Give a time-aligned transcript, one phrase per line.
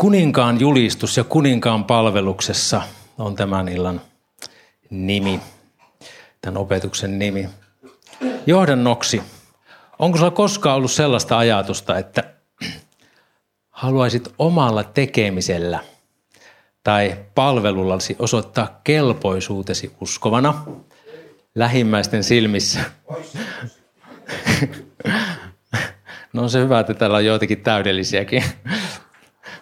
[0.00, 2.82] Kuninkaan julistus ja kuninkaan palveluksessa
[3.18, 4.00] on tämän illan
[4.90, 5.40] nimi,
[6.40, 7.48] tämän opetuksen nimi.
[8.46, 9.22] Johdannoksi,
[9.98, 12.24] onko sinulla koskaan ollut sellaista ajatusta, että
[13.70, 15.78] haluaisit omalla tekemisellä
[16.84, 20.64] tai palvelullasi osoittaa kelpoisuutesi uskovana
[21.54, 22.80] lähimmäisten silmissä?
[26.32, 28.44] No on se hyvä, että täällä on joitakin täydellisiäkin.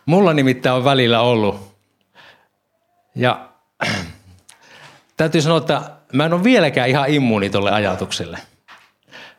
[0.09, 1.77] Mulla nimittäin on välillä ollut.
[3.15, 3.49] Ja
[5.17, 8.39] täytyy sanoa, että mä en ole vieläkään ihan immuuni tuolle ajatukselle.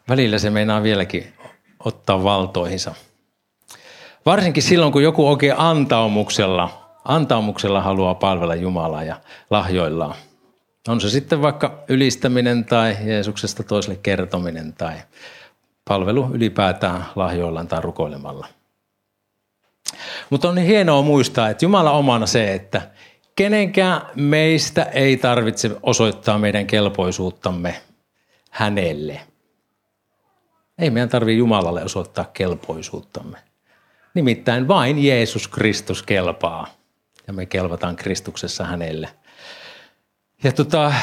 [0.10, 1.34] Välillä se meinaa vieläkin
[1.86, 2.96] ottaa valtoihinsa.
[4.26, 9.16] Varsinkin silloin, kun joku oikein antaumuksella, antaumuksella haluaa palvella Jumalaa ja
[9.50, 10.16] lahjoillaan.
[10.88, 14.96] On se sitten vaikka ylistäminen tai Jeesuksesta toiselle kertominen tai
[15.88, 18.59] palvelu ylipäätään lahjoillaan tai rukoilemalla.
[20.30, 22.82] Mutta on niin hienoa muistaa, että Jumala omana se, että
[23.36, 27.82] kenenkään meistä ei tarvitse osoittaa meidän kelpoisuuttamme
[28.50, 29.22] hänelle.
[30.78, 33.38] Ei meidän tarvitse Jumalalle osoittaa kelpoisuuttamme.
[34.14, 36.68] Nimittäin vain Jeesus Kristus kelpaa.
[37.28, 39.10] Ja me kelvataan Kristuksessa hänelle.
[40.44, 40.94] Ja tota,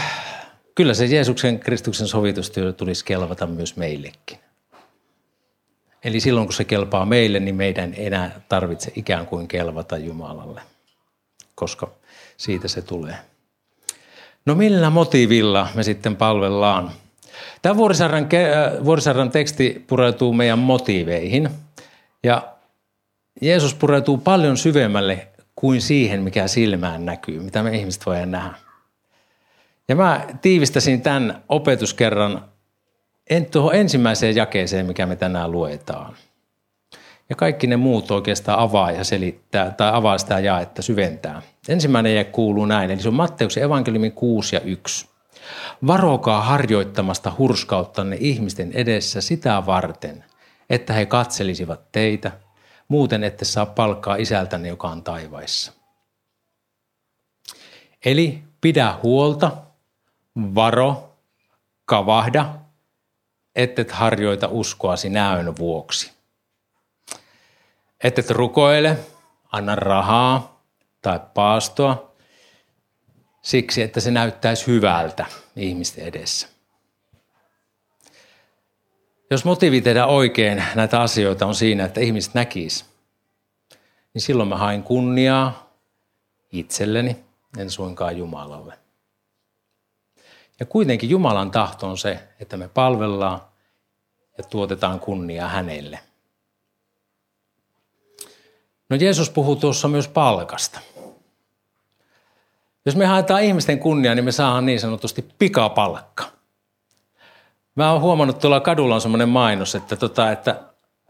[0.75, 4.39] kyllä se Jeesuksen Kristuksen sovitustyö tulisi kelvata myös meillekin.
[6.07, 10.61] Eli silloin kun se kelpaa meille, niin meidän ei enää tarvitse ikään kuin kelvata Jumalalle,
[11.55, 11.91] koska
[12.37, 13.17] siitä se tulee.
[14.47, 16.91] No millä motiivilla me sitten palvellaan?
[17.63, 21.51] Tämä vuorisarran, äh, vuorisarran teksti pureutuu meidän motiiveihin.
[22.23, 22.43] Ja
[23.41, 28.55] Jeesus pureutuu paljon syvemmälle kuin siihen, mikä silmään näkyy, mitä me ihmiset voidaan nähdä.
[29.89, 32.45] Ja mä tiivistäsin tämän opetuskerran
[33.31, 36.17] en, tuohon ensimmäiseen jakeeseen, mikä me tänään luetaan.
[37.29, 41.43] Ja kaikki ne muut oikeastaan avaa ja selittää, tai avaa sitä jaetta, syventää.
[41.69, 45.09] Ensimmäinen jae kuuluu näin, eli se on Matteuksen evankeliumin 6 ja 1.
[45.86, 50.25] Varokaa harjoittamasta hurskauttanne ihmisten edessä sitä varten,
[50.70, 52.33] että he katselisivat teitä,
[52.89, 55.73] muuten ette saa palkkaa isältänne, joka on taivaissa.
[58.05, 59.53] Eli pidä huolta,
[60.36, 61.17] varo,
[61.85, 62.55] kavahda,
[63.56, 66.12] ettet harjoita uskoasi näön vuoksi.
[68.05, 68.98] Ettet rukoile,
[69.52, 70.62] anna rahaa
[71.02, 72.12] tai paastoa
[73.42, 76.48] siksi, että se näyttäisi hyvältä ihmisten edessä.
[79.30, 82.86] Jos motiivi tehdä oikein näitä asioita on siinä, että ihmiset näkis,
[84.14, 85.73] niin silloin mä hain kunniaa
[86.52, 87.17] itselleni,
[87.58, 88.86] en suinkaan Jumalalle.
[90.61, 93.40] Ja kuitenkin Jumalan tahto on se, että me palvellaan
[94.39, 95.98] ja tuotetaan kunnia hänelle.
[98.90, 100.80] No Jeesus puhuu tuossa myös palkasta.
[102.86, 106.24] Jos me haetaan ihmisten kunnia, niin me saadaan niin sanotusti pikapalkka.
[107.74, 110.62] Mä oon huomannut, tuolla kadulla on semmoinen mainos, että, tota, että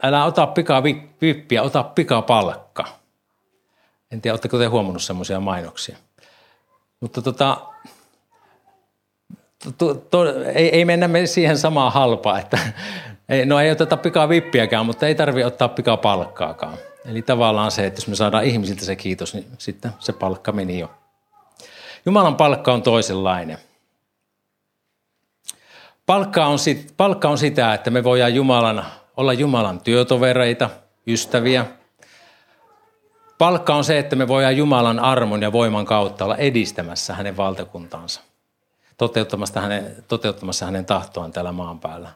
[0.03, 2.85] älä ota pikavippiä, ota pikapalkka.
[4.11, 5.97] En tiedä, oletteko te huomannut semmoisia mainoksia.
[6.99, 7.57] Mutta tota,
[9.77, 12.59] to, to, ei, ei mennä me siihen samaan halpaan, että
[13.29, 16.77] ei, no ei oteta pikavippiäkään, mutta ei tarvi ottaa pikapalkkaakaan.
[17.05, 20.79] Eli tavallaan se, että jos me saadaan ihmisiltä se kiitos, niin sitten se palkka meni
[20.79, 20.91] jo.
[22.05, 23.57] Jumalan palkka on toisenlainen.
[26.05, 28.85] Palkka on, sit, palkka on sitä, että me voidaan Jumalan,
[29.17, 30.69] olla Jumalan työtovereita,
[31.07, 31.65] ystäviä.
[33.37, 38.21] Palkka on se, että me voidaan Jumalan armon ja voiman kautta olla edistämässä hänen valtakuntaansa
[38.97, 42.09] toteuttamassa hänen, toteuttamassa hänen tahtoaan täällä maan päällä.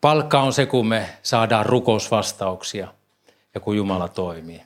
[0.00, 2.88] Palkka on se, kun me saadaan rukousvastauksia
[3.54, 4.62] ja kun Jumala toimii.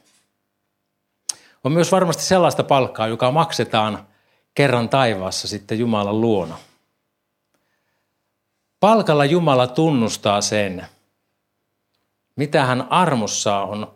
[1.64, 4.06] On myös varmasti sellaista palkkaa, joka maksetaan
[4.54, 6.58] kerran taivaassa sitten Jumalan luona.
[8.80, 10.86] Palkalla Jumala tunnustaa sen,
[12.36, 13.94] mitä hän armossa on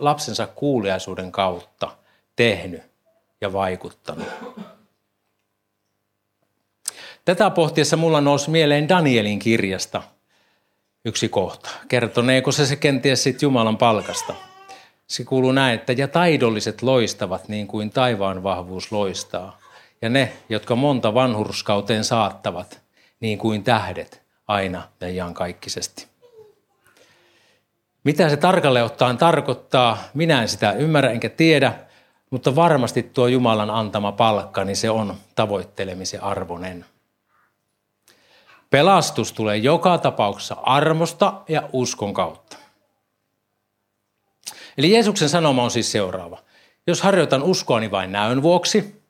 [0.00, 1.90] lapsensa kuuliaisuuden kautta
[2.36, 2.82] tehnyt
[3.40, 4.28] ja vaikuttanut.
[7.24, 10.02] Tätä pohtiessa mulla nousi mieleen Danielin kirjasta
[11.04, 11.70] yksi kohta.
[11.88, 14.34] Kertoneeko se se kenties sitten Jumalan palkasta?
[15.06, 19.58] Se kuuluu näin, että ja taidolliset loistavat niin kuin taivaan vahvuus loistaa.
[20.02, 22.80] Ja ne, jotka monta vanhurskauteen saattavat,
[23.20, 26.06] niin kuin tähdet aina ja iankaikkisesti.
[28.04, 31.74] Mitä se tarkalleen ottaen tarkoittaa, minä en sitä ymmärrä enkä tiedä,
[32.30, 36.84] mutta varmasti tuo Jumalan antama palkka, niin se on tavoittelemisen arvoinen.
[38.74, 42.56] Pelastus tulee joka tapauksessa armosta ja uskon kautta.
[44.78, 46.38] Eli Jeesuksen sanoma on siis seuraava.
[46.86, 49.02] Jos harjoitan uskoani vain näön vuoksi,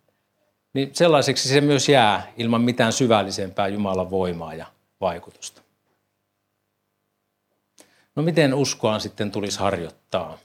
[0.75, 4.67] niin sellaiseksi se myös jää ilman mitään syvällisempää Jumalan voimaa ja
[5.01, 5.63] vaikutusta.
[8.17, 10.39] No miten uskoaan sitten tulisi harjoittaa?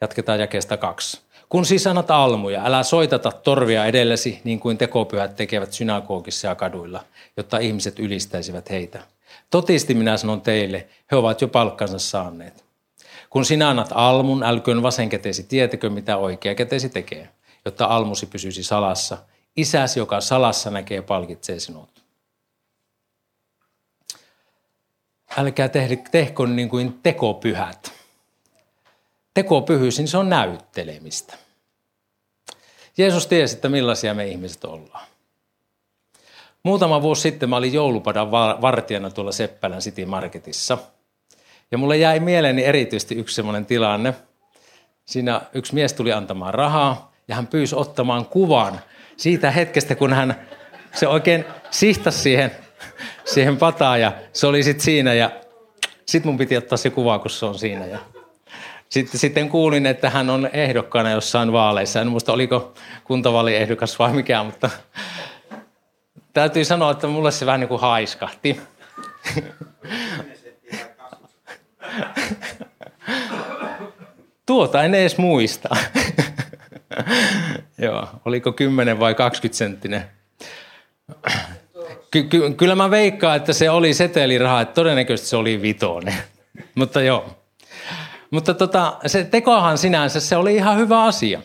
[0.00, 1.20] Jatketaan jakeesta kaksi.
[1.52, 7.04] Kun siis annat almuja, älä soitata torvia edellesi niin kuin tekopyhät tekevät synagogissa ja kaduilla,
[7.36, 9.02] jotta ihmiset ylistäisivät heitä.
[9.50, 12.64] Totisti minä sanon teille, he ovat jo palkkansa saaneet.
[13.30, 17.28] Kun sinä annat almun, älköön vasenkätesi tietäkö, mitä oikea kätesi tekee,
[17.64, 19.18] jotta almusi pysyisi salassa.
[19.56, 22.02] Isäsi, joka salassa näkee, palkitsee sinut.
[25.36, 25.68] Älkää
[26.10, 27.92] tehkö niin kuin tekopyhät.
[29.34, 31.41] Tekopyhyys, niin se on näyttelemistä.
[32.98, 35.06] Jeesus tiesi, että millaisia me ihmiset ollaan.
[36.62, 40.78] Muutama vuosi sitten mä olin joulupadan vartijana tuolla Seppälän City Marketissa.
[41.70, 44.14] Ja mulle jäi mieleeni erityisesti yksi sellainen tilanne.
[45.04, 48.80] Siinä yksi mies tuli antamaan rahaa ja hän pyysi ottamaan kuvan
[49.16, 50.48] siitä hetkestä, kun hän
[50.94, 52.50] se oikein sihtasi siihen,
[53.24, 55.30] siihen pataan ja se oli sitten siinä ja
[56.06, 57.86] sitten mun piti ottaa se kuva, kun se on siinä.
[57.86, 57.98] Ja
[58.92, 62.00] sitten, sitten kuulin, että hän on ehdokkaana jossain vaaleissa.
[62.00, 62.74] En muista, oliko
[63.04, 64.70] kuntavaaliehdokas vai mikä, mutta
[66.32, 68.60] täytyy sanoa, että mulle se vähän niin kuin haiskahti.
[74.46, 75.76] Tuota en edes muista.
[77.78, 80.02] Joo, oliko 10 vai 20 senttinen.
[82.10, 86.14] Ky- ky- kyllä mä veikkaan, että se oli seteliraha, että todennäköisesti se oli vitonen.
[86.74, 87.41] Mutta joo.
[88.32, 91.42] Mutta tota, se tekohan sinänsä, se oli ihan hyvä asia.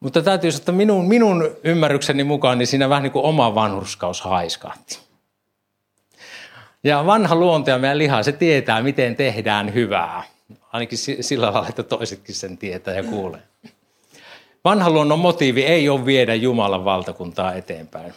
[0.00, 4.20] Mutta täytyy sanoa, että minun, minun ymmärrykseni mukaan niin siinä vähän niin kuin oma vanhurskaus
[4.20, 4.98] haiskahti.
[6.84, 10.22] Ja vanha luonto ja meidän liha, se tietää, miten tehdään hyvää.
[10.72, 13.42] Ainakin sillä lailla, että toisetkin sen tietää ja kuulee.
[14.64, 18.14] Vanha luonnon motiivi ei ole viedä Jumalan valtakuntaa eteenpäin.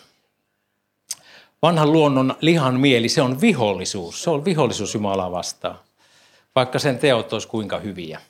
[1.61, 4.23] Vanhan luonnon lihan mieli, se on vihollisuus.
[4.23, 5.84] Se on vihollisuus Jumalaa vastaan
[6.55, 8.21] vaikka sen teot olisi kuinka hyviä.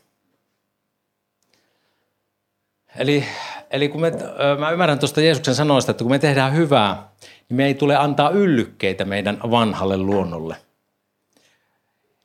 [2.95, 3.25] Eli,
[3.71, 4.11] eli kun me,
[4.59, 8.29] mä ymmärrän tuosta Jeesuksen sanoista, että kun me tehdään hyvää, niin me ei tule antaa
[8.29, 10.55] yllykkeitä meidän vanhalle luonnolle.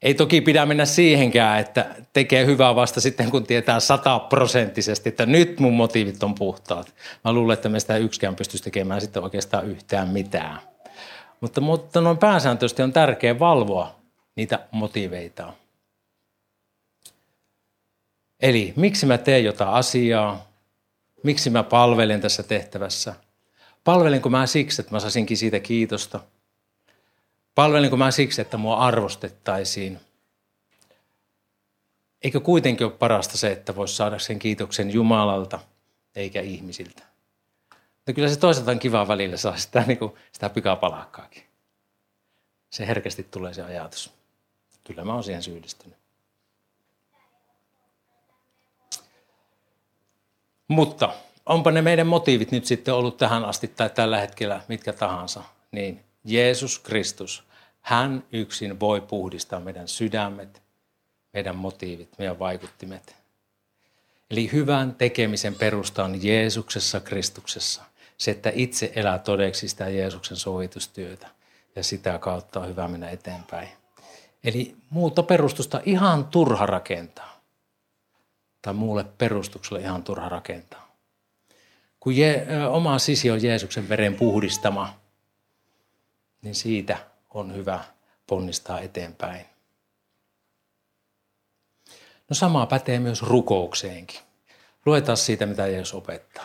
[0.02, 5.60] Ei toki pidä mennä siihenkään, että tekee hyvää vasta sitten, kun tietää sataprosenttisesti, että nyt
[5.60, 6.94] mun motiivit on puhtaat.
[7.24, 10.58] Mä luulen, että me sitä yksikään pystyisi tekemään sitten oikeastaan yhtään mitään.
[11.40, 13.94] Mutta, mutta noin pääsääntöisesti on tärkeää valvoa
[14.36, 15.52] niitä motiiveita.
[18.42, 20.46] Eli miksi mä teen jotain asiaa,
[21.22, 23.14] miksi mä palvelen tässä tehtävässä.
[23.84, 26.20] Palvelenko mä siksi, että mä saisinkin siitä kiitosta?
[27.54, 30.00] Palvelenko mä siksi, että mua arvostettaisiin?
[32.22, 35.58] Eikö kuitenkin ole parasta se, että voisi saada sen kiitoksen Jumalalta
[36.14, 37.02] eikä ihmisiltä?
[37.96, 41.42] Mutta kyllä se toisaalta on kiva välillä saa sitä, niin kuin, sitä pikapalakkaakin.
[42.70, 44.12] Se herkästi tulee se ajatus.
[44.84, 45.99] Kyllä mä oon siihen syyllistynyt.
[50.70, 51.12] Mutta
[51.46, 56.04] onpa ne meidän motiivit nyt sitten ollut tähän asti tai tällä hetkellä mitkä tahansa, niin
[56.24, 57.42] Jeesus Kristus,
[57.80, 60.62] hän yksin voi puhdistaa meidän sydämet,
[61.32, 63.16] meidän motiivit, meidän vaikuttimet.
[64.30, 67.82] Eli hyvän tekemisen perusta on Jeesuksessa Kristuksessa.
[68.18, 71.28] Se, että itse elää todeksi sitä Jeesuksen sovitustyötä
[71.76, 73.68] ja sitä kautta on hyvä mennä eteenpäin.
[74.44, 77.29] Eli muuta perustusta ihan turha rakentaa
[78.62, 80.96] tai muulle perustukselle ihan turha rakentaa.
[82.00, 85.00] Kun je, oma sisi on Jeesuksen veren puhdistama,
[86.42, 86.98] niin siitä
[87.30, 87.84] on hyvä
[88.26, 89.46] ponnistaa eteenpäin.
[92.28, 94.20] No sama pätee myös rukoukseenkin.
[94.86, 96.44] Luetaan siitä, mitä Jeesus opettaa.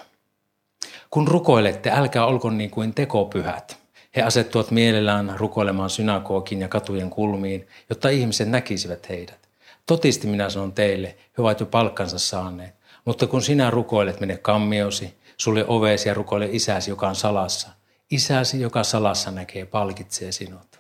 [1.09, 3.77] Kun rukoilette, älkää olko niin kuin tekopyhät.
[4.15, 9.44] He asettuvat mielellään rukoilemaan synagogin ja katujen kulmiin, jotta ihmiset näkisivät heidät.
[9.85, 12.75] Totisti minä sanon teille, he ovat jo palkkansa saaneet.
[13.05, 17.69] Mutta kun sinä rukoilet, mene kammiosi, sulle oveesi ja rukoile isäsi, joka on salassa.
[18.11, 20.79] Isäsi, joka salassa näkee, palkitsee sinut.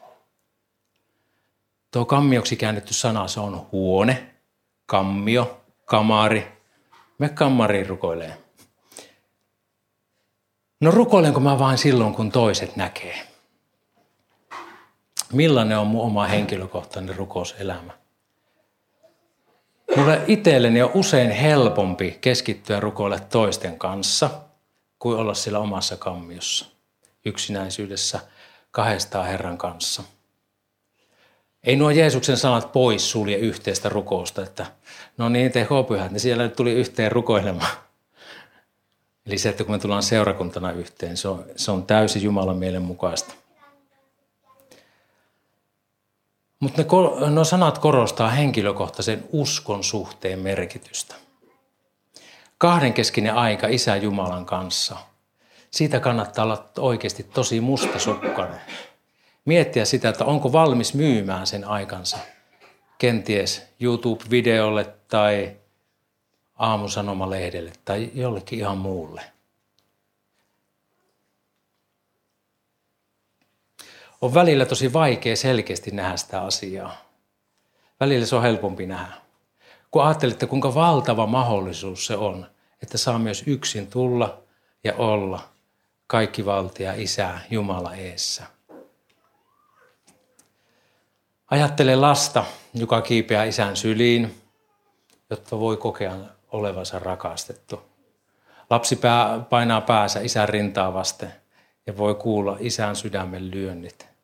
[1.91, 4.35] Tuo kammioksi käännetty sana, se on huone,
[4.85, 6.47] kammio, kamari.
[7.17, 8.37] Me kammariin rukoilee.
[10.81, 13.27] No rukoilenko mä vain silloin, kun toiset näkee?
[15.33, 18.04] Millainen on mun oma henkilökohtainen rukouselämä?
[19.95, 24.29] Mulle itselleni on usein helpompi keskittyä rukoille toisten kanssa
[24.99, 26.65] kuin olla siellä omassa kammiossa,
[27.25, 28.19] yksinäisyydessä,
[28.71, 30.03] kahdestaan Herran kanssa.
[31.63, 34.65] Ei nuo Jeesuksen sanat pois sulje yhteistä rukousta, että
[35.17, 37.77] no niin, tehopyhät, niin siellä tuli yhteen rukoilemaan.
[39.25, 42.81] Eli se, että kun me tullaan seurakuntana yhteen, se on, se on täysin Jumalan mielen
[42.81, 43.33] mukaista.
[46.59, 46.87] Mutta ne,
[47.29, 51.15] no sanat korostaa henkilökohtaisen uskon suhteen merkitystä.
[52.57, 54.97] Kahdenkeskinen aika Isä Jumalan kanssa.
[55.71, 58.61] Siitä kannattaa olla oikeasti tosi mustasukkainen.
[59.45, 62.17] Miettiä sitä, että onko valmis myymään sen aikansa.
[62.97, 65.55] Kenties YouTube-videolle tai
[66.55, 69.21] aamusanomalehdelle tai jollekin ihan muulle.
[74.25, 76.95] On välillä tosi vaikea selkeästi nähdä sitä asiaa.
[77.99, 79.13] Välillä se on helpompi nähdä.
[79.91, 82.47] Kun ajattelette, kuinka valtava mahdollisuus se on,
[82.83, 84.43] että saa myös yksin tulla
[84.83, 85.39] ja olla
[86.07, 88.43] kaikki valtia Isä Jumala eessä.
[91.51, 94.41] Ajattele lasta, joka kiipeää isän syliin,
[95.29, 96.15] jotta voi kokea
[96.51, 97.81] olevansa rakastettu.
[98.69, 98.99] Lapsi
[99.49, 101.33] painaa päänsä isän rintaa vasten
[101.87, 104.14] ja voi kuulla isän sydämen lyönnit.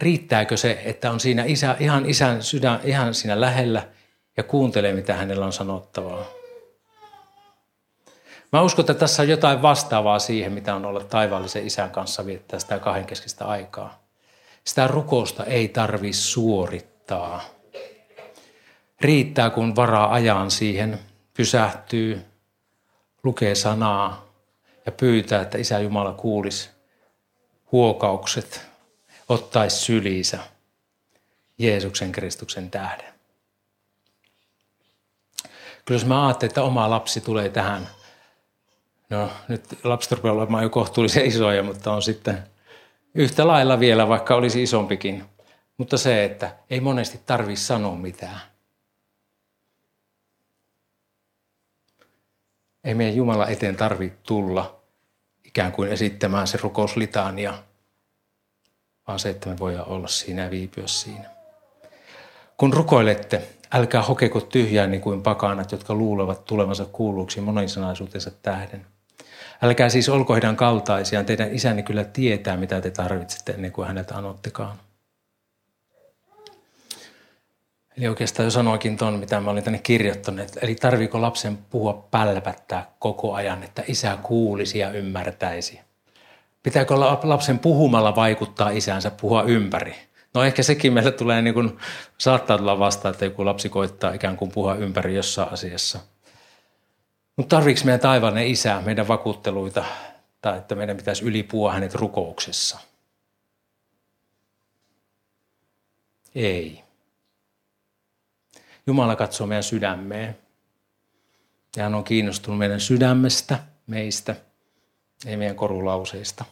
[0.00, 3.88] Riittääkö se, että on siinä isä, ihan isän sydän, ihan siinä lähellä
[4.36, 6.24] ja kuuntelee, mitä hänellä on sanottavaa?
[8.52, 12.58] Mä uskon, että tässä on jotain vastaavaa siihen, mitä on olla taivaallisen isän kanssa viettää
[12.58, 14.02] sitä kahdenkeskistä aikaa.
[14.64, 17.40] Sitä rukousta ei tarvi suorittaa.
[19.00, 20.98] Riittää, kun varaa ajan siihen,
[21.34, 22.20] pysähtyy,
[23.22, 24.26] lukee sanaa
[24.86, 26.70] ja pyytää, että Isä Jumala kuulisi
[27.72, 28.69] huokaukset,
[29.30, 30.38] ottaisi syliisä
[31.58, 33.14] Jeesuksen Kristuksen tähden.
[35.84, 37.88] Kyllä jos mä ajattelen, että oma lapsi tulee tähän,
[39.10, 42.42] no nyt lapset rupeaa olemaan jo kohtuullisen isoja, mutta on sitten
[43.14, 45.24] yhtä lailla vielä, vaikka olisi isompikin.
[45.76, 48.40] Mutta se, että ei monesti tarvitse sanoa mitään.
[52.84, 54.80] Ei meidän Jumala eteen tarvitse tulla
[55.44, 57.62] ikään kuin esittämään se rukouslitaania,
[59.06, 61.30] vaan se, että me voidaan olla siinä ja viipyä siinä.
[62.56, 63.42] Kun rukoilette,
[63.72, 68.86] älkää hokeko tyhjää niin kuin pakanat, jotka luulevat tulevansa kuulluksi monisanaisuutensa tähden.
[69.62, 74.14] Älkää siis olko heidän kaltaisiaan, teidän isänne kyllä tietää, mitä te tarvitsette ennen kuin häneltä
[74.14, 74.76] anottekaan.
[77.96, 80.48] Eli oikeastaan jo sanoikin tuon, mitä mä olin tänne kirjoittanut.
[80.62, 85.80] Eli tarviiko lapsen puhua pälpättää koko ajan, että isä kuulisi ja ymmärtäisi?
[86.62, 89.94] Pitääkö lapsen puhumalla vaikuttaa isänsä puhua ympäri?
[90.34, 91.78] No ehkä sekin meille tulee, niin kuin,
[92.18, 96.00] saattaa tulla vastaan, että joku lapsi koittaa ikään kuin puhua ympäri jossain asiassa.
[97.36, 99.84] Mutta tarviiko meidän taivaallinen isä meidän vakuutteluita
[100.40, 102.78] tai että meidän pitäisi ylipua hänet rukouksessa?
[106.34, 106.84] Ei.
[108.86, 110.38] Jumala katsoo meidän sydämeen.
[111.76, 114.36] Ja hän on kiinnostunut meidän sydämestä, meistä,
[115.26, 116.44] ei meidän korulauseista.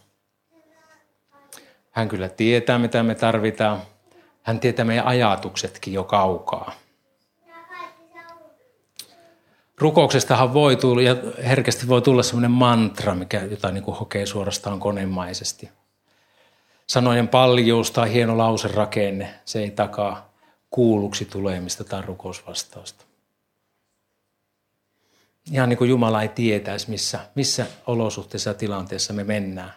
[1.91, 3.83] Hän kyllä tietää, mitä me tarvitaan.
[4.43, 6.73] Hän tietää meidän ajatuksetkin jo kaukaa.
[9.79, 14.81] Rukouksestahan voi tulla, ja herkästi voi tulla sellainen mantra, mikä, jota niin kuin hokee suorastaan
[14.81, 15.71] konemaisesti.
[16.87, 20.33] Sanojen paljuus tai hieno lauserakenne, se ei takaa
[20.71, 23.08] kuulluksi tulemista tai rukousvastausta.
[25.53, 29.73] Ihan niin kuin Jumala ei tietäisi, missä, missä olosuhteissa ja tilanteessa me mennään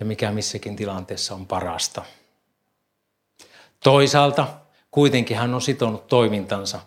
[0.00, 2.02] ja mikä missäkin tilanteessa on parasta.
[3.84, 4.48] Toisaalta
[4.90, 6.80] kuitenkin hän on sitonut toimintansa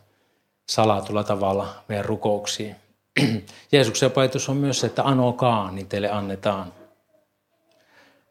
[0.70, 2.75] salatulla tavalla meidän rukouksiin.
[3.72, 6.74] Jeesuksen opetus on myös se, että anokaa, niin teille annetaan.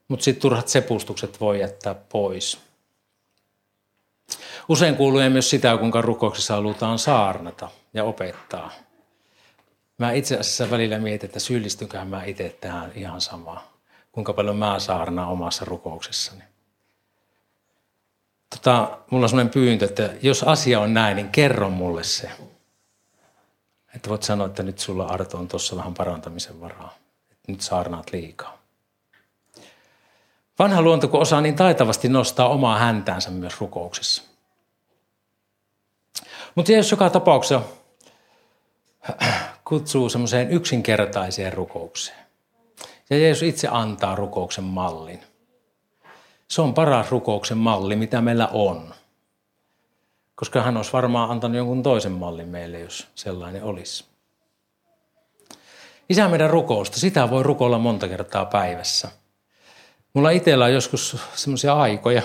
[0.08, 2.58] Mutta sitten turhat sepustukset voi jättää pois.
[4.68, 8.70] Usein kuuluu myös sitä, kuinka rukouksessa halutaan saarnata ja opettaa.
[9.98, 13.60] Mä itse asiassa välillä mietin, että syyllistynköhän mä itse tähän ihan samaan.
[14.12, 16.42] Kuinka paljon mä saarnaan omassa rukouksessani.
[18.50, 22.30] Tota, mulla on sellainen pyyntö, että jos asia on näin, niin kerro mulle se.
[23.96, 26.94] Että voit sanoa, että nyt sulla Arto on tuossa vähän parantamisen varaa.
[27.32, 28.58] Että nyt saarnaat liikaa.
[30.58, 34.22] Vanha luonto, kun osaa niin taitavasti nostaa omaa häntäänsä myös rukouksessa.
[36.54, 37.60] Mutta Jeesus joka tapauksessa
[39.64, 42.18] kutsuu semmoiseen yksinkertaiseen rukoukseen.
[43.10, 45.20] Ja Jeesus itse antaa rukouksen mallin.
[46.48, 48.94] Se on paras rukouksen malli, mitä meillä on.
[50.34, 54.04] Koska hän olisi varmaan antanut jonkun toisen mallin meille, jos sellainen olisi.
[56.08, 59.08] Isä meidän rukousta, sitä voi rukoilla monta kertaa päivässä.
[60.14, 62.22] Mulla itsellä on joskus semmoisia aikoja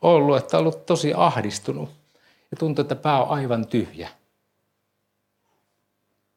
[0.00, 1.90] ollut, että on ollut tosi ahdistunut
[2.50, 4.08] ja tuntuu, että pää on aivan tyhjä.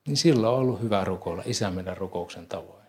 [0.08, 2.81] Niin silloin on ollut hyvä rukoilla isä meidän rukouksen tavoin.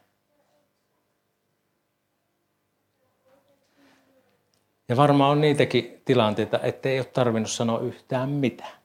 [4.88, 8.82] Ja varmaan on niitäkin tilanteita, että ei ole tarvinnut sanoa yhtään mitään.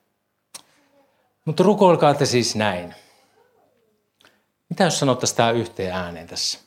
[1.45, 2.95] Mutta rukoilkaa te siis näin.
[4.69, 6.59] Mitä jos sanottaisiin tämä yhteen ääneen tässä?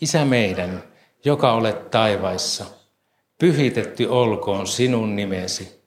[0.00, 0.82] Isä meidän,
[1.24, 2.64] joka olet taivaissa,
[3.38, 5.82] pyhitetty olkoon sinun nimesi,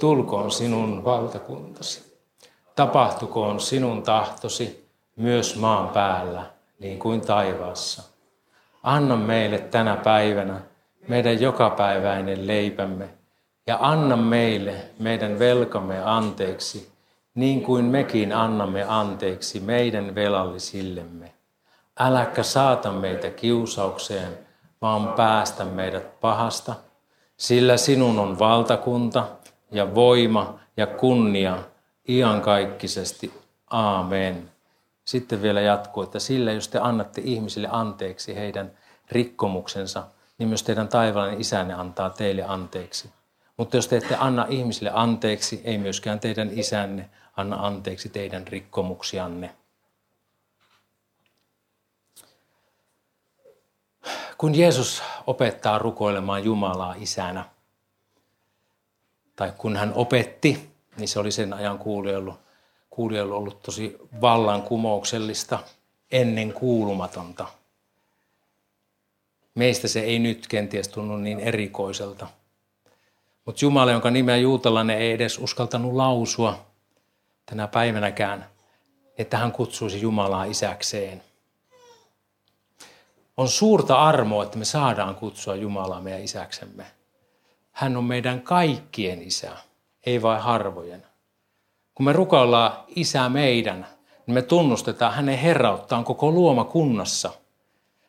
[0.00, 2.07] tulkoon sinun valtakuntasi.
[2.78, 6.42] Tapahtukoon sinun tahtosi myös maan päällä,
[6.78, 8.02] niin kuin taivaassa.
[8.82, 10.60] Anna meille tänä päivänä
[11.08, 13.08] meidän jokapäiväinen leipämme
[13.66, 16.92] ja anna meille meidän velkamme anteeksi,
[17.34, 21.32] niin kuin mekin annamme anteeksi meidän velallisillemme.
[22.00, 24.38] Äläkä saata meitä kiusaukseen,
[24.82, 26.74] vaan päästä meidät pahasta,
[27.36, 29.24] sillä sinun on valtakunta
[29.70, 31.58] ja voima ja kunnia
[32.08, 33.34] iankaikkisesti.
[33.70, 34.50] Aamen.
[35.04, 38.72] Sitten vielä jatkuu, että sillä jos te annatte ihmisille anteeksi heidän
[39.10, 40.06] rikkomuksensa,
[40.38, 43.10] niin myös teidän taivaallinen isänne antaa teille anteeksi.
[43.56, 49.54] Mutta jos te ette anna ihmisille anteeksi, ei myöskään teidän isänne anna anteeksi teidän rikkomuksianne.
[54.38, 57.44] Kun Jeesus opettaa rukoilemaan Jumalaa isänä,
[59.36, 62.38] tai kun hän opetti, niin se oli sen ajan kuulijoilla,
[62.90, 65.58] kuulijoilla ollut tosi vallankumouksellista,
[66.10, 67.46] ennen kuulumatonta.
[69.54, 72.26] Meistä se ei nyt kenties tunnu niin erikoiselta.
[73.44, 76.66] Mutta Jumala, jonka nimeä juutalainen ei edes uskaltanut lausua
[77.46, 78.46] tänä päivänäkään,
[79.18, 81.22] että hän kutsuisi Jumalaa isäkseen.
[83.36, 86.86] On suurta armoa, että me saadaan kutsua Jumalaa meidän isäksemme.
[87.72, 89.56] Hän on meidän kaikkien isä,
[90.06, 91.06] ei vain harvojen.
[91.94, 93.86] Kun me rukoillaan isä meidän,
[94.26, 97.30] niin me tunnustetaan hänen herrauttaan koko luoma kunnassa.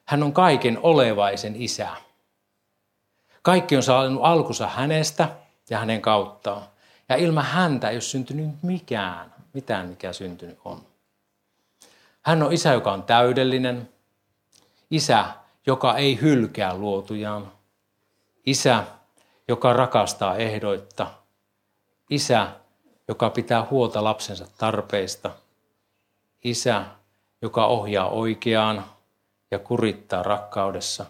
[0.06, 1.90] Hän on kaiken olevaisen isä.
[3.42, 5.30] Kaikki on saanut alkunsa hänestä
[5.70, 6.62] ja hänen kauttaan.
[7.10, 10.82] Ja ilman häntä ei ole syntynyt mikään, mitään mikä syntynyt on.
[12.22, 13.90] Hän on isä, joka on täydellinen.
[14.92, 15.26] Isä,
[15.66, 17.52] joka ei hylkää luotujaan.
[18.46, 18.84] Isä,
[19.48, 21.08] joka rakastaa ehdoitta.
[22.10, 22.48] Isä,
[23.08, 25.32] joka pitää huolta lapsensa tarpeista.
[26.44, 26.86] Isä,
[27.42, 28.86] joka ohjaa oikeaan
[29.52, 31.06] ja kurittaa rakkaudessa.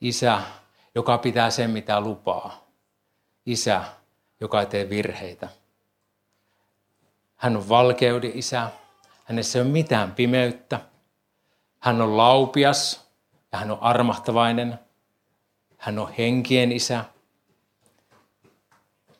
[0.00, 0.40] Isä,
[0.94, 2.66] joka pitää sen, mitä lupaa.
[3.46, 3.84] Isä,
[4.40, 5.48] joka ei tee virheitä.
[7.36, 8.70] Hän on valkeuden isä.
[9.24, 10.80] Hänessä ei ole mitään pimeyttä.
[11.80, 13.08] Hän on laupias
[13.52, 14.78] ja hän on armahtavainen.
[15.78, 17.04] Hän on henkien isä.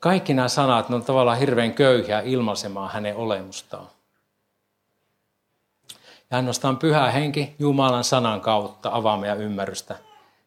[0.03, 3.89] Kaikki nämä sanat ne on tavallaan hirveän köyhiä ilmaisemaan hänen olemustaan.
[6.31, 9.99] Ja ainoastaan pyhä henki Jumalan sanan kautta avaa meidän ymmärrystä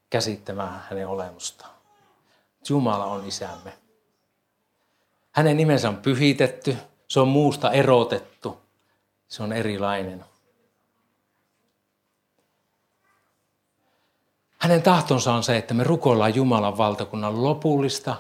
[0.10, 1.72] käsittämään hänen olemustaan.
[2.70, 3.74] Jumala on isämme.
[5.32, 8.62] Hänen nimensä on pyhitetty, se on muusta erotettu,
[9.28, 10.26] se on erilainen.
[14.58, 18.16] Hänen tahtonsa on se, että me rukoillaan Jumalan valtakunnan lopullista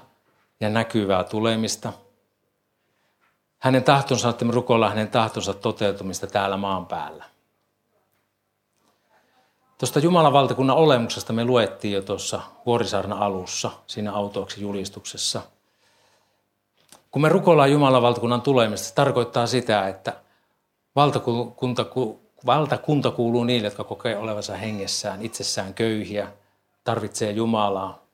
[0.59, 1.93] ja näkyvää tulemista.
[3.59, 7.25] Hänen tahtonsa on, että me rukoillaan hänen tahtonsa toteutumista täällä maan päällä.
[9.77, 15.41] Tuosta Jumalan valtakunnan olemuksesta me luettiin jo tuossa Vuorisaarna alussa, siinä autoaksi julistuksessa.
[17.11, 20.13] Kun me rukoillaan Jumalan valtakunnan tulemista, se tarkoittaa sitä, että
[20.95, 21.85] valtakunta,
[22.45, 26.31] valtakunta kuuluu niille, jotka kokee olevansa hengessään, itsessään köyhiä,
[26.83, 28.04] tarvitsee Jumalaa.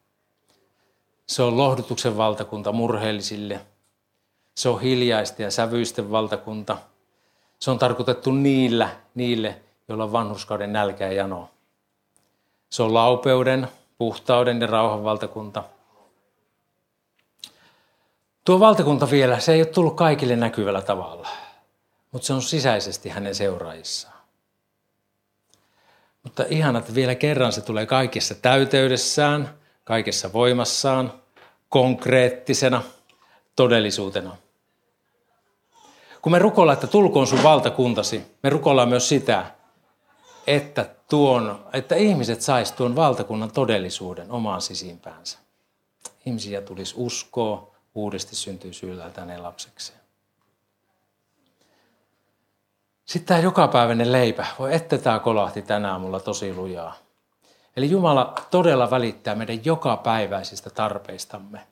[1.31, 3.61] Se on lohdutuksen valtakunta murheellisille.
[4.55, 6.77] Se on hiljaisten ja sävyisten valtakunta.
[7.59, 11.49] Se on tarkoitettu niillä, niille, jolla on vanhurskauden nälkä ja jano.
[12.69, 13.67] Se on laupeuden,
[13.97, 15.63] puhtauden ja rauhan valtakunta.
[18.45, 21.29] Tuo valtakunta vielä, se ei ole tullut kaikille näkyvällä tavalla,
[22.11, 24.17] mutta se on sisäisesti hänen seuraajissaan.
[26.23, 31.20] Mutta ihan, että vielä kerran se tulee kaikessa täyteydessään, kaikessa voimassaan,
[31.71, 32.83] konkreettisena
[33.55, 34.35] todellisuutena.
[36.21, 39.45] Kun me rukoillaan, että tulkoon sun valtakuntasi, me rukoillaan myös sitä,
[40.47, 45.37] että, tuon, että ihmiset sais tuon valtakunnan todellisuuden omaan sisimpäänsä.
[46.25, 49.99] Ihmisiä tulisi uskoa, uudesti syntyy syylältä hänen lapsekseen.
[53.05, 54.45] Sitten tämä jokapäiväinen leipä.
[54.59, 56.95] Voi että tämä kolahti tänään mulla tosi lujaa.
[57.77, 61.67] Eli Jumala todella välittää meidän jokapäiväisistä tarpeistamme.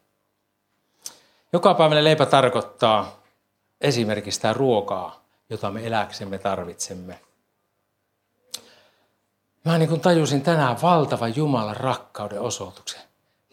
[1.53, 3.19] Jokapäiväinen leipä tarkoittaa
[3.81, 7.19] esimerkiksi sitä ruokaa, jota me eläksemme tarvitsemme.
[9.65, 13.01] Mä niin kuin tajusin tänään valtavan Jumalan rakkauden osoituksen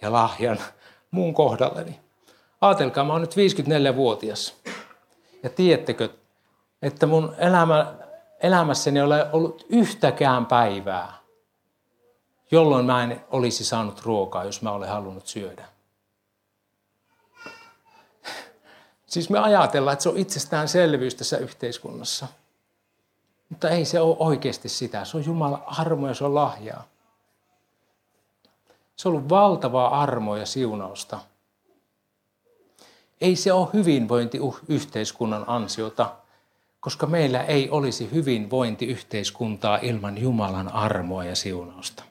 [0.03, 0.59] ja lahjan
[1.11, 2.01] mun kohdalleni.
[2.61, 4.55] Aatelkaa, mä oon nyt 54-vuotias.
[5.43, 6.09] Ja tiedättekö,
[6.83, 7.95] että mun elämä,
[8.41, 11.16] elämässäni ei ole ollut yhtäkään päivää,
[12.51, 15.69] jolloin mä en olisi saanut ruokaa, jos mä olen halunnut syödä.
[19.07, 22.27] Siis me ajatellaan, että se on itsestäänselvyys tässä yhteiskunnassa.
[23.49, 25.05] Mutta ei se ole oikeasti sitä.
[25.05, 26.85] Se on Jumalan armo ja se on lahjaa.
[28.97, 31.19] Se on ollut valtavaa armoa ja siunausta.
[33.21, 36.13] Ei se ole hyvinvointiyhteiskunnan ansiota,
[36.81, 42.03] koska meillä ei olisi hyvinvointiyhteiskuntaa ilman Jumalan armoa ja siunausta.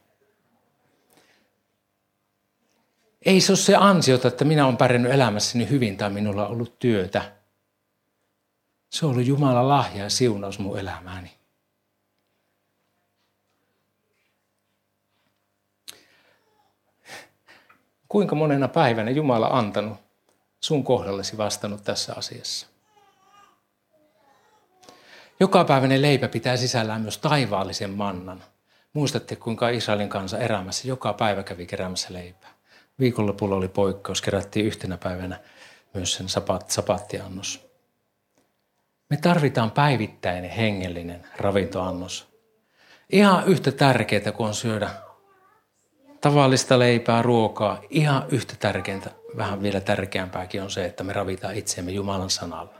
[3.25, 6.79] Ei se ole se ansiota, että minä olen pärjännyt elämässäni hyvin tai minulla on ollut
[6.79, 7.31] työtä.
[8.89, 11.31] Se on ollut Jumalan lahja ja siunaus mun elämääni.
[18.07, 19.97] Kuinka monena päivänä Jumala antanut
[20.61, 22.67] sun kohdallesi vastannut tässä asiassa?
[25.39, 28.43] Jokapäiväinen leipä pitää sisällään myös taivaallisen mannan.
[28.93, 32.54] Muistatte, kuinka Israelin kansa erämässä joka päivä kävi keräämässä leipää.
[32.99, 35.39] Viikonlopulla oli poikkeus, kerättiin yhtenä päivänä
[35.93, 37.65] myös sen sapat, sapattiannos.
[39.09, 42.27] Me tarvitaan päivittäinen hengellinen ravintoannos.
[43.11, 44.89] Ihan yhtä tärkeää kuin on syödä
[46.21, 51.91] tavallista leipää, ruokaa, ihan yhtä tärkeintä, vähän vielä tärkeämpääkin on se, että me ravitaan itseämme
[51.91, 52.73] Jumalan sanalla.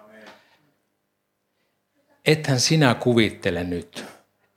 [2.25, 4.05] Ethän sinä kuvittele nyt,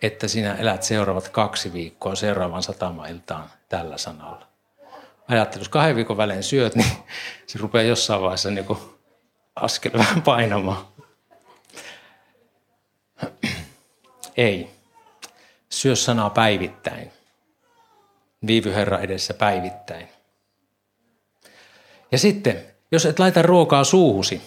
[0.02, 4.46] että sinä elät seuraavat kaksi viikkoa seuraavan satamailtaan tällä sanalla.
[5.28, 6.92] Ajattelin, jos kahden viikon välein syöt, niin
[7.46, 8.66] se rupeaa jossain vaiheessa niin
[9.56, 10.86] askel vähän painamaan.
[14.36, 14.70] Ei.
[15.70, 17.12] Syö sanaa päivittäin.
[18.46, 20.08] Viivy Herra edessä päivittäin.
[22.12, 24.42] Ja sitten, jos et laita ruokaa suuhusi,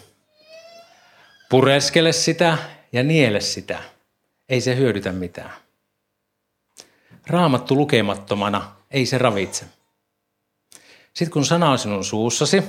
[1.49, 2.57] pureskele sitä
[2.91, 3.79] ja niele sitä.
[4.49, 5.53] Ei se hyödytä mitään.
[7.27, 9.65] Raamattu lukemattomana ei se ravitse.
[11.13, 12.63] Sitten kun sana on sinun suussasi,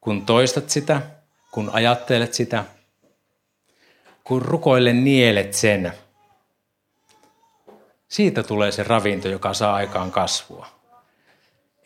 [0.00, 1.02] kun toistat sitä,
[1.50, 2.64] kun ajattelet sitä,
[4.24, 5.92] kun rukoille nielet sen,
[8.08, 10.66] siitä tulee se ravinto, joka saa aikaan kasvua.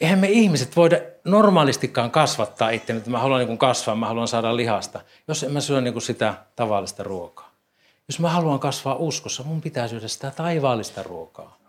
[0.00, 4.57] Eihän me ihmiset voida normaalistikaan kasvattaa itse, että mä haluan niin kasvaa, mä haluan saada
[4.57, 7.50] lihasta, jos en mä syö niin sitä tavallista ruokaa.
[8.09, 11.60] Jos mä haluan kasvaa uskossa, mun pitää syödä sitä taivaallista ruokaa.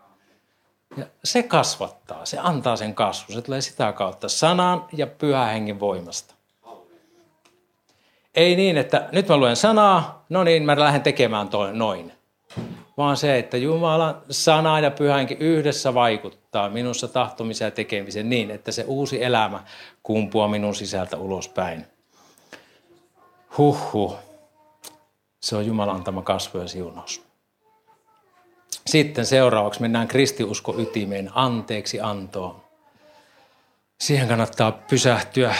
[0.96, 3.32] Ja se kasvattaa, se antaa sen kasvu.
[3.32, 6.34] Se tulee sitä kautta sanan ja pyhä hengen voimasta.
[8.34, 12.12] Ei niin, että nyt mä luen sanaa, no niin, mä lähden tekemään toi, noin.
[12.96, 18.72] Vaan se, että Jumalan sana ja pyhänkin yhdessä vaikuttaa minussa tahtomiseen ja tekemiseen niin, että
[18.72, 19.64] se uusi elämä
[20.02, 21.86] kumpua minun sisältä ulospäin.
[23.58, 24.16] Huhhuh.
[25.40, 27.31] Se on Jumalan antama kasvu ja siunaus.
[28.86, 32.62] Sitten seuraavaksi mennään kristiusko ytimeen, anteeksi antoon.
[34.00, 35.54] Siihen kannattaa pysähtyä.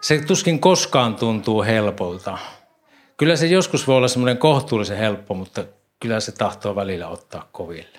[0.00, 2.38] Se tuskin koskaan tuntuu helpolta.
[3.16, 5.64] Kyllä se joskus voi olla semmoinen kohtuullisen helppo, mutta
[6.00, 7.98] kyllä se tahtoo välillä ottaa koville.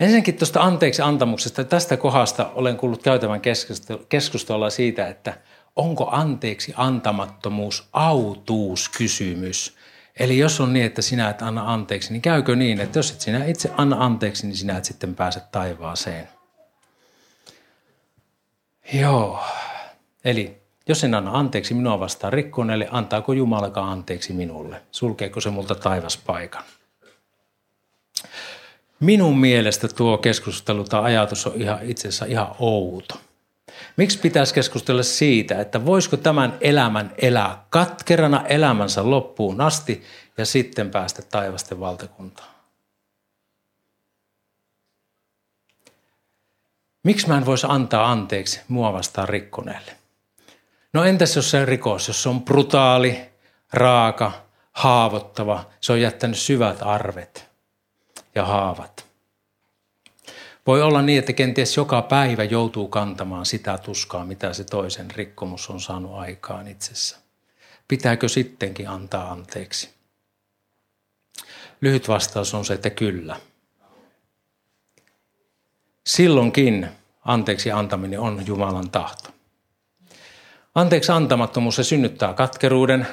[0.00, 1.64] Ensinnäkin tuosta anteeksi antamuksesta.
[1.64, 3.40] Tästä kohdasta olen kuullut käytävän
[4.08, 5.38] keskustelua siitä, että
[5.76, 9.76] onko anteeksi antamattomuus autuuskysymys.
[10.16, 13.20] Eli jos on niin, että sinä et anna anteeksi, niin käykö niin, että jos et
[13.20, 16.28] sinä itse anna anteeksi, niin sinä et sitten pääse taivaaseen.
[18.92, 19.44] Joo.
[20.24, 24.82] Eli jos en anna anteeksi minua vastaan rikkoneelle, antaako Jumalakaan anteeksi minulle?
[24.92, 26.64] Sulkeeko se multa taivaspaikan?
[29.00, 33.20] Minun mielestä tuo keskustelu tai ajatus on ihan, itse asiassa ihan outo.
[33.96, 40.04] Miksi pitäisi keskustella siitä, että voisiko tämän elämän elää katkerana elämänsä loppuun asti
[40.38, 42.56] ja sitten päästä taivasten valtakuntaan?
[47.02, 49.92] Miksi mä en voisi antaa anteeksi mua vastaan rikkoneelle?
[50.92, 53.30] No entäs jos se rikos, jos se on brutaali,
[53.72, 54.32] raaka,
[54.72, 57.48] haavoittava, se on jättänyt syvät arvet
[58.34, 59.05] ja haavat.
[60.66, 65.70] Voi olla niin, että kenties joka päivä joutuu kantamaan sitä tuskaa, mitä se toisen rikkomus
[65.70, 67.16] on saanut aikaan itsessä.
[67.88, 69.90] pitääkö sittenkin antaa anteeksi?
[71.80, 73.36] Lyhyt vastaus on se, että kyllä.
[76.06, 76.88] Silloinkin
[77.24, 79.30] anteeksi antaminen on Jumalan tahto.
[80.74, 83.06] Anteeksi antamattomuus se synnyttää katkeruuden.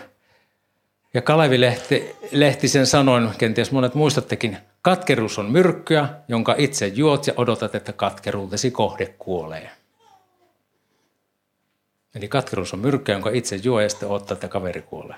[1.13, 7.33] Ja Kalevi Lehti, Lehtisen sanoin, kenties monet muistattekin, katkeruus on myrkkyä, jonka itse juot ja
[7.37, 9.69] odotat, että katkeruutesi kohde kuolee.
[12.15, 15.15] Eli katkeruus on myrkkyä, jonka itse juo ja sitten odottaa, että kaveri kuolee.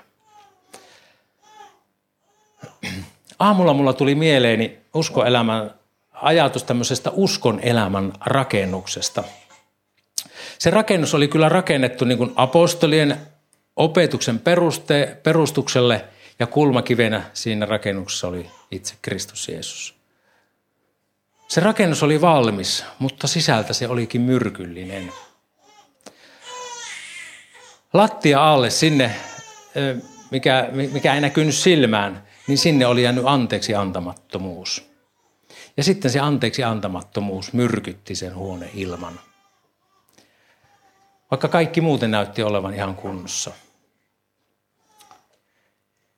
[3.38, 5.74] Aamulla mulla tuli mieleeni uskoelämän
[6.12, 9.24] ajatus tämmöisestä uskon elämän rakennuksesta.
[10.58, 13.16] Se rakennus oli kyllä rakennettu niin kuin apostolien
[13.76, 16.04] opetuksen peruste, perustukselle
[16.38, 19.94] ja kulmakivenä siinä rakennuksessa oli itse Kristus Jeesus.
[21.48, 25.12] Se rakennus oli valmis, mutta sisältä se olikin myrkyllinen.
[27.92, 29.16] Lattia alle sinne,
[30.30, 34.90] mikä, mikä ei näkynyt silmään, niin sinne oli jäänyt anteeksi antamattomuus.
[35.76, 39.20] Ja sitten se anteeksi antamattomuus myrkytti sen huone ilman.
[41.30, 43.52] Vaikka kaikki muuten näytti olevan ihan kunnossa.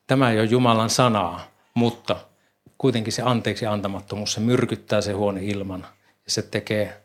[0.06, 2.16] Tämä ei ole Jumalan sanaa, mutta
[2.78, 5.86] kuitenkin se anteeksi antamattomuus, se myrkyttää se huone ilman.
[6.24, 7.02] Ja se tekee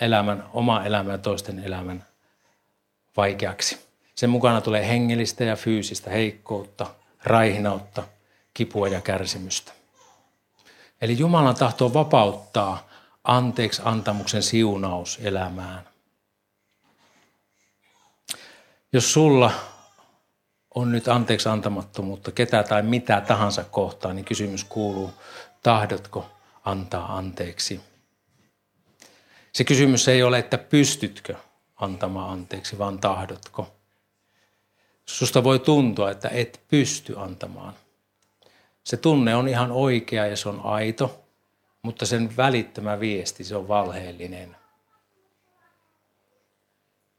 [0.00, 2.06] elämän, oma elämän ja toisten elämän
[3.16, 3.78] vaikeaksi.
[4.14, 6.86] Sen mukana tulee hengellistä ja fyysistä heikkoutta,
[7.24, 8.02] raihnautta,
[8.54, 9.72] kipua ja kärsimystä.
[11.00, 12.88] Eli Jumalan tahto vapauttaa
[13.24, 15.88] anteeksi antamuksen siunaus elämään.
[18.92, 19.50] Jos sulla
[20.74, 25.10] on nyt anteeksi antamattomuutta ketä tai mitä tahansa kohtaan, niin kysymys kuuluu,
[25.62, 26.30] tahdotko
[26.64, 27.80] antaa anteeksi?
[29.52, 31.34] Se kysymys ei ole, että pystytkö
[31.76, 33.74] antamaan anteeksi, vaan tahdotko.
[35.06, 37.74] Susta voi tuntua, että et pysty antamaan.
[38.84, 41.24] Se tunne on ihan oikea ja se on aito,
[41.82, 44.56] mutta sen välittämä viesti, se on valheellinen.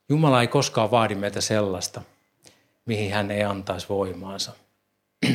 [0.10, 2.02] Jumala ei koskaan vaadi meitä sellaista,
[2.86, 4.52] mihin hän ei antaisi voimaansa.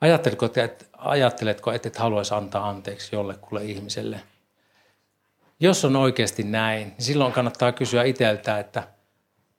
[0.00, 4.20] Ajatteletko, että, ajatteletko, että et haluaisi antaa anteeksi jollekulle ihmiselle?
[5.60, 8.88] Jos on oikeasti näin, niin silloin kannattaa kysyä itseltä, että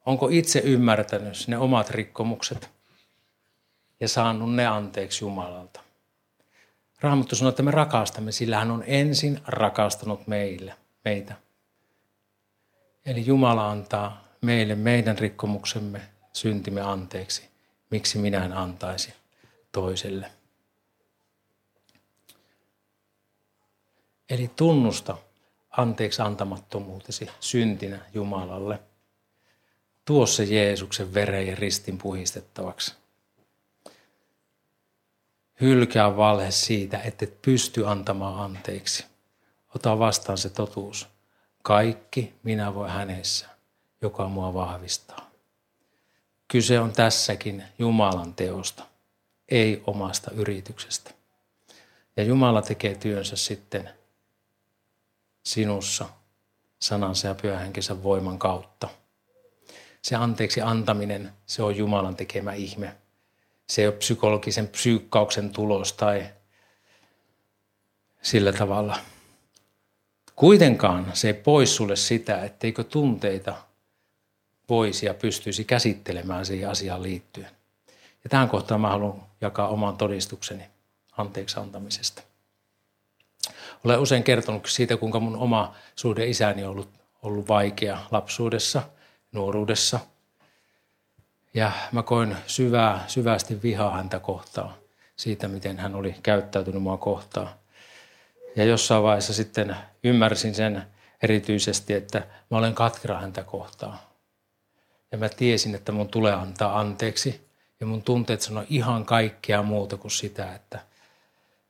[0.06, 2.70] onko itse ymmärtänyt ne omat rikkomukset
[4.00, 5.80] ja saanut ne anteeksi Jumalalta.
[7.02, 10.76] Raamattu sanoo, että me rakastamme, sillä hän on ensin rakastanut meille,
[11.06, 11.36] meitä.
[13.06, 16.02] Eli Jumala antaa meille meidän rikkomuksemme,
[16.34, 17.50] syntimme anteeksi.
[17.90, 19.14] Miksi minä en antaisi
[19.72, 20.32] toiselle?
[24.30, 25.18] Eli tunnusta
[25.72, 28.80] anteeksi antamattomuutesi syntinä Jumalalle.
[30.06, 32.94] Tuo se Jeesuksen veren ja ristin puhistettavaksi.
[35.62, 39.06] Hylkää valhe siitä, että et pysty antamaan anteeksi.
[39.76, 41.08] Ota vastaan se totuus.
[41.64, 43.50] Kaikki minä voi hänessä,
[44.02, 45.33] joka mua vahvistaa.
[46.48, 48.84] Kyse on tässäkin Jumalan teosta,
[49.50, 51.12] ei omasta yrityksestä.
[52.18, 53.90] Ja Jumala tekee työnsä sitten
[55.46, 56.10] sinussa
[56.82, 58.90] sanansa ja pyöhänkensä voiman kautta.
[60.02, 62.96] Se anteeksi antaminen, se on Jumalan tekemä ihme.
[63.68, 66.30] Se ei ole psykologisen psyykkauksen tulos tai
[68.22, 69.00] sillä tavalla.
[70.36, 73.56] Kuitenkaan se ei pois sulle sitä, etteikö tunteita
[74.70, 77.50] voisi ja pystyisi käsittelemään siihen asiaan liittyen.
[78.24, 80.64] Ja tähän kohtaan mä haluan jakaa oman todistukseni
[81.18, 82.22] anteeksi antamisesta.
[83.86, 86.90] Olen usein kertonut siitä, kuinka mun oma suhde isäni on ollut,
[87.22, 88.84] ollut vaikea lapsuudessa,
[89.32, 90.00] nuoruudessa–
[91.54, 94.74] ja mä koin syvää, syvästi vihaa häntä kohtaan
[95.16, 97.50] siitä, miten hän oli käyttäytynyt mua kohtaan.
[98.56, 100.84] Ja jossain vaiheessa sitten ymmärsin sen
[101.24, 104.00] erityisesti, että mä olen katkera häntä kohtaan.
[105.14, 107.48] Ja mä tiesin, että mun tulee antaa anteeksi.
[107.80, 110.80] Ja mun tunteet sanoi ihan kaikkea muuta kuin sitä, että,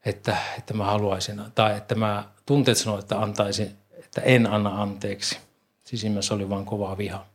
[0.06, 5.38] että, että mä haluaisin, tai että mä tunteet sanoi, että antaisin, että en anna anteeksi.
[5.84, 7.26] Sisimmässä oli vain kova viha.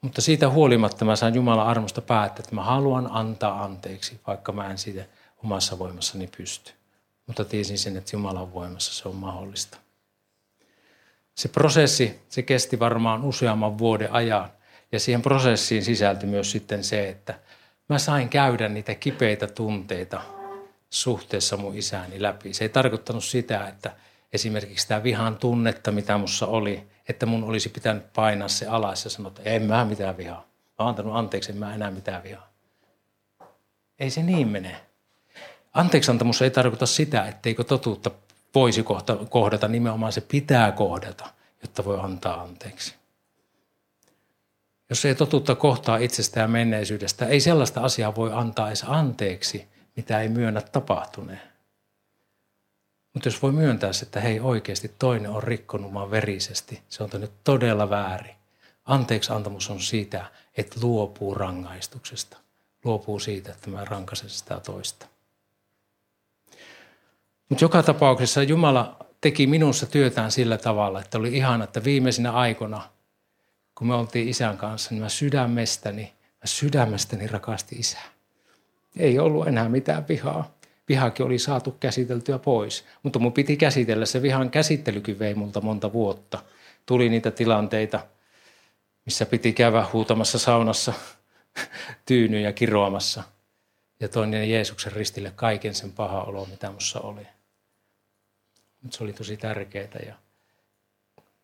[0.00, 4.70] Mutta siitä huolimatta mä sain Jumalan armosta päättää, että mä haluan antaa anteeksi, vaikka mä
[4.70, 5.04] en siitä
[5.44, 6.72] omassa voimassani pysty.
[7.26, 9.83] Mutta tiesin sen, että Jumalan voimassa se on mahdollista.
[11.34, 14.50] Se prosessi, se kesti varmaan useamman vuoden ajan.
[14.92, 17.34] Ja siihen prosessiin sisältyi myös sitten se, että
[17.88, 20.20] mä sain käydä niitä kipeitä tunteita
[20.90, 22.54] suhteessa mun isääni läpi.
[22.54, 23.92] Se ei tarkoittanut sitä, että
[24.32, 29.10] esimerkiksi tämä vihan tunnetta, mitä mussa oli, että mun olisi pitänyt painaa se alas ja
[29.10, 30.48] sanoa, että en mä mitään vihaa.
[30.78, 32.52] olen antanut anteeksi, en mä enää mitään vihaa.
[33.98, 34.76] Ei se niin mene.
[35.72, 38.10] Anteeksiantamus ei tarkoita sitä, etteikö totuutta
[38.54, 38.84] voisi
[39.28, 41.30] kohdata, nimenomaan se pitää kohdata,
[41.62, 42.94] jotta voi antaa anteeksi.
[44.90, 50.20] Jos ei totuutta kohtaa itsestä ja menneisyydestä, ei sellaista asiaa voi antaa edes anteeksi, mitä
[50.20, 51.54] ei myönnä tapahtuneen.
[53.14, 57.10] Mutta jos voi myöntää se, että hei oikeasti toinen on rikkonut vaan verisesti, se on
[57.12, 58.36] nyt todella väärin.
[58.84, 60.24] Anteeksi antamus on sitä,
[60.56, 62.36] että luopuu rangaistuksesta.
[62.84, 65.06] Luopuu siitä, että mä rankaisen sitä toista.
[67.48, 72.82] Mutta joka tapauksessa Jumala teki minussa työtään sillä tavalla, että oli ihana, että viimeisinä aikoina,
[73.74, 78.04] kun me oltiin isän kanssa, niin mä sydämestäni, mä sydämestäni rakasti isää.
[78.96, 80.54] Ei ollut enää mitään vihaa.
[80.88, 84.06] Vihakin oli saatu käsiteltyä pois, mutta mun piti käsitellä.
[84.06, 86.38] Se vihan käsittelykin vei multa monta vuotta.
[86.86, 88.00] Tuli niitä tilanteita,
[89.04, 90.92] missä piti käydä huutamassa saunassa
[92.06, 93.22] tyynyjä kiroamassa
[94.00, 97.26] ja toinen Jeesuksen ristille kaiken sen paha olo, mitä minussa oli.
[98.84, 100.14] Mutta se oli tosi tärkeää ja,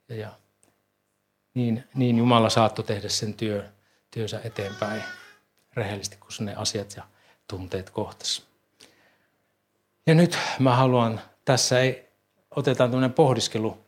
[0.09, 0.33] ja, ja
[1.55, 3.69] niin, niin Jumala saattoi tehdä sen työ,
[4.11, 5.03] työnsä eteenpäin
[5.75, 7.03] rehellisesti, kun ne asiat ja
[7.49, 8.47] tunteet kohtas.
[10.07, 12.09] Ja nyt mä haluan, tässä ei,
[12.57, 13.79] otetaan tämmöinen pohdiskelu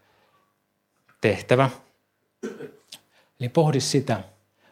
[1.20, 1.70] tehtävä.
[3.40, 4.24] Eli pohdi sitä,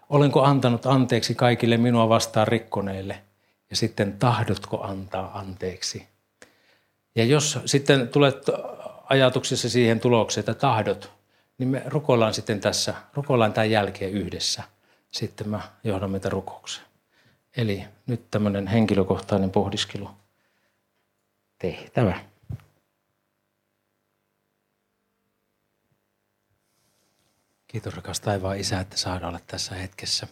[0.08, 3.22] olenko antanut anteeksi kaikille minua vastaan rikkoneille
[3.70, 6.08] ja sitten tahdotko antaa anteeksi.
[7.14, 8.36] Ja jos sitten tulet
[9.04, 11.12] ajatuksessa siihen tulokseen, että tahdot,
[11.58, 14.62] niin me rukoillaan sitten tässä, rukoillaan tämän jälkeen yhdessä.
[15.10, 16.86] Sitten mä johdan meitä rukoukseen.
[17.56, 20.10] Eli nyt tämmöinen henkilökohtainen pohdiskelu
[21.58, 22.20] tehtävä.
[27.66, 30.26] Kiitos rakas taivaan Isä, että saadaan olla tässä hetkessä.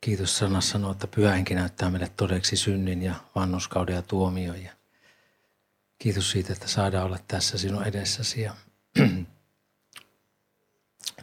[0.00, 4.62] Kiitos sana sanoo, että pyhähenki näyttää meille todeksi synnin ja vannuskauden ja tuomion.
[4.62, 4.72] Ja
[5.98, 8.54] kiitos siitä, että saadaan olla tässä sinun edessäsi ja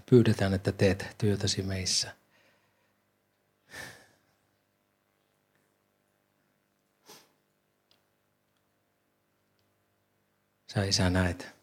[0.09, 2.15] pyydetään, että teet työtäsi meissä.
[10.73, 11.55] Sä Isä näet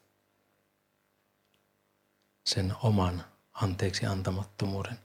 [2.45, 4.99] sen oman anteeksi antamattomuuden.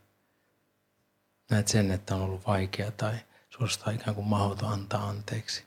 [1.50, 3.18] Näet sen, että on ollut vaikea tai
[3.50, 5.64] suorastaan ikään kuin mahdoton antaa anteeksi.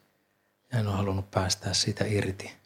[0.72, 2.62] Ja en ole halunnut päästää siitä irti.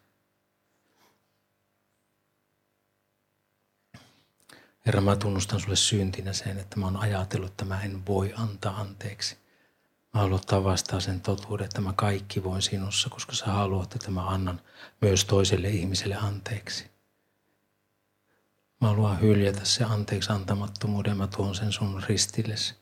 [4.85, 8.79] Herra, mä tunnustan sulle syntinä sen, että mä oon ajatellut, että mä en voi antaa
[8.79, 9.37] anteeksi.
[10.13, 14.11] Mä haluan ottaa vastaan sen totuuden, että mä kaikki voin sinussa, koska sä haluat, että
[14.11, 14.61] mä annan
[15.01, 16.91] myös toiselle ihmiselle anteeksi.
[18.81, 22.75] Mä haluan hyljätä se anteeksi antamattomuuden mä tuon sen sun ristillesi.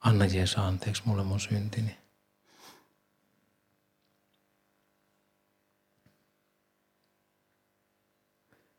[0.00, 1.98] Anna Jeesus anteeksi mulle mun syntini.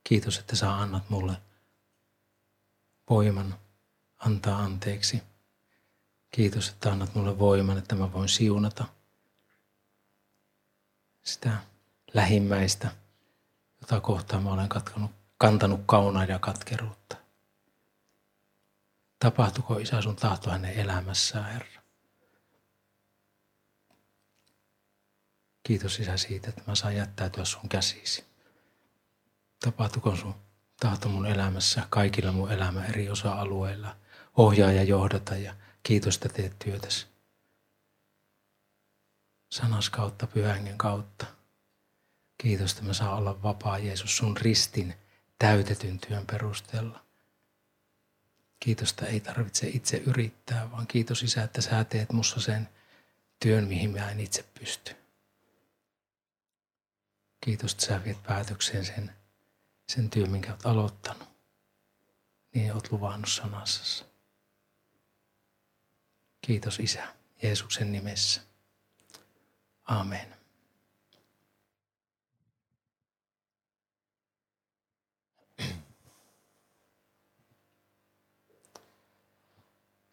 [0.03, 1.37] Kiitos, että sä annat mulle
[3.09, 3.55] voiman
[4.17, 5.23] antaa anteeksi.
[6.31, 8.85] Kiitos, että annat mulle voiman, että mä voin siunata
[11.23, 11.57] sitä
[12.13, 12.91] lähimmäistä,
[13.81, 17.17] jota kohtaan mä olen katkanut, kantanut kaunaa ja katkeruutta.
[19.19, 21.81] Tapahtuko Isä sun tahto hänen elämässään, Herra?
[25.63, 28.25] Kiitos Isä siitä, että mä saan jättäytyä sun käsisi.
[29.59, 30.35] Tapahtuko sun
[30.79, 33.95] tahto mun elämässä, kaikilla mun elämä eri osa-alueilla.
[34.37, 37.07] Ohjaa ja johdata ja kiitos, että teet työtäsi.
[39.51, 41.25] Sanas kautta, pyhängen kautta.
[42.37, 44.95] Kiitos, että mä saan olla vapaa Jeesus sun ristin
[45.39, 47.08] täytetyn työn perusteella.
[48.59, 52.69] Kiitos, että ei tarvitse itse yrittää, vaan kiitos Isä, että sä teet mussa sen
[53.39, 54.95] työn, mihin mä en itse pysty.
[57.41, 59.11] Kiitos, että sä viet päätökseen sen,
[59.89, 61.29] sen työn, minkä olet aloittanut.
[62.53, 64.05] Niin olet luvannut sanassasi.
[66.41, 68.41] Kiitos Isä, Jeesuksen nimessä.
[69.83, 70.38] Amen.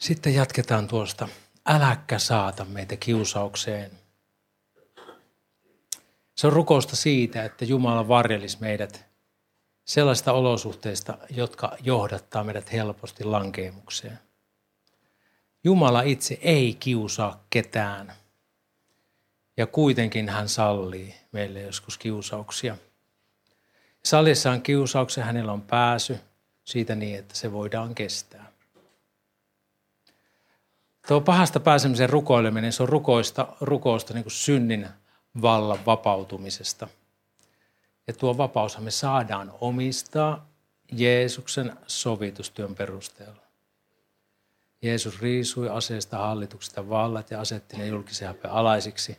[0.06, 1.28] Sitten jatketaan tuosta.
[1.66, 3.90] Äläkkä saata meitä kiusaukseen.
[6.34, 9.06] Se on rukousta siitä, että Jumala varjelisi meidät
[9.84, 14.18] sellaista olosuhteista, jotka johdattaa meidät helposti lankeemukseen.
[15.64, 18.12] Jumala itse ei kiusaa ketään.
[19.56, 22.76] Ja kuitenkin hän sallii meille joskus kiusauksia.
[24.04, 26.18] Sallissaan kiusauksia hänellä on pääsy
[26.64, 28.35] siitä niin, että se voidaan kestää.
[31.08, 34.88] Tuo pahasta pääsemisen rukoileminen, se on rukoista, rukousta niin kuin synnin
[35.42, 36.88] vallan vapautumisesta.
[38.06, 40.48] Ja tuo vapaushan me saadaan omistaa
[40.92, 43.42] Jeesuksen sovitustyön perusteella.
[44.82, 49.18] Jeesus riisui aseesta hallituksesta vallat ja asetti ne julkisen häpeän alaisiksi.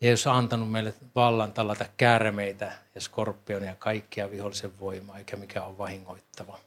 [0.00, 5.62] Jeesus on antanut meille vallan tallata käärmeitä ja skorpionia ja kaikkia vihollisen voimaa, eikä mikä
[5.62, 6.58] on vahingoittava.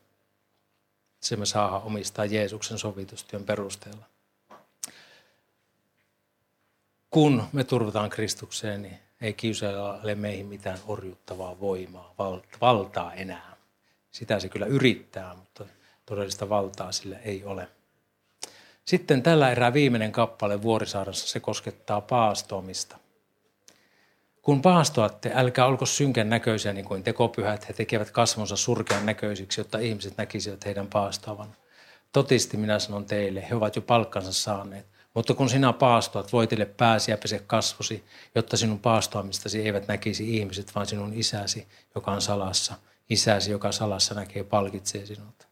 [1.27, 4.05] Se me saadaan omistaa Jeesuksen sovitustyön perusteella.
[7.09, 12.13] Kun me turvataan Kristukseen, niin ei kiusailla ole meihin mitään orjuttavaa voimaa,
[12.61, 13.55] valtaa enää.
[14.11, 15.65] Sitä se kyllä yrittää, mutta
[16.05, 17.67] todellista valtaa sillä ei ole.
[18.85, 22.97] Sitten tällä erää viimeinen kappale Vuorisaarassa, se koskettaa paastoamista.
[24.47, 27.67] Kun paastoatte, älkää olko synkän näköisiä niin kuin tekopyhät.
[27.67, 31.55] He tekevät kasvonsa surkean näköisiksi, jotta ihmiset näkisivät heidän paastoavan.
[32.11, 34.85] Totisti minä sanon teille, he ovat jo palkkansa saaneet.
[35.13, 38.03] Mutta kun sinä paastoat, voitille pääsi ja pese kasvosi,
[38.35, 42.75] jotta sinun paastoamistasi eivät näkisi ihmiset, vaan sinun isäsi, joka on salassa.
[43.09, 45.47] Isäsi, joka salassa näkee, palkitsee sinut.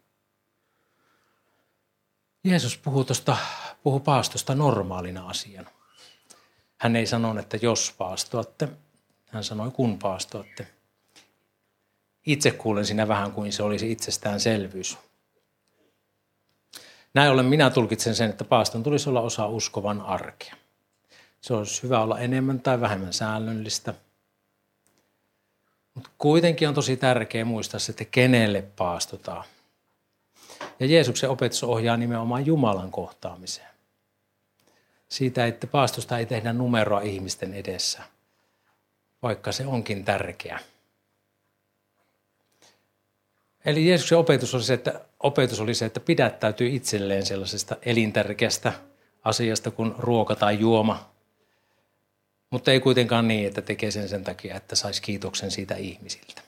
[2.44, 3.36] Jeesus puhuu, tosta,
[3.82, 5.70] puhuu paastosta normaalina asiana.
[6.78, 8.68] Hän ei sano, että jos paastoatte,
[9.26, 10.66] hän sanoi, kun paastoatte.
[12.26, 14.98] Itse kuulen siinä vähän kuin se olisi itsestäänselvyys.
[17.14, 20.54] Näin ollen minä tulkitsen sen, että paaston tulisi olla osa uskovan arkea.
[21.40, 23.94] Se olisi hyvä olla enemmän tai vähemmän säännöllistä.
[25.94, 29.44] Mutta kuitenkin on tosi tärkeää muistaa se, että kenelle paastotaan.
[30.80, 33.70] Ja Jeesuksen opetus ohjaa nimenomaan Jumalan kohtaamiseen.
[35.08, 38.02] Siitä, että paastosta ei tehdä numeroa ihmisten edessä–
[39.26, 40.58] vaikka se onkin tärkeä.
[43.64, 48.72] Eli Jeesuksen opetus oli se, että, opetus oli se, että pidättäytyy itselleen sellaisesta elintärkeästä
[49.24, 51.10] asiasta kuin ruoka tai juoma,
[52.50, 56.42] mutta ei kuitenkaan niin, että tekee sen sen takia, että saisi kiitoksen siitä ihmisiltä.